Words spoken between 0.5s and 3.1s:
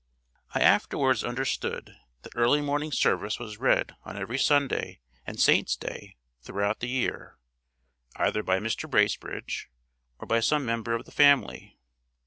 I afterwards understood that early morning